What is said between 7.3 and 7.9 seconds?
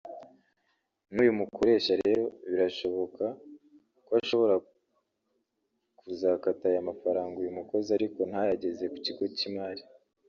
uyu mukozi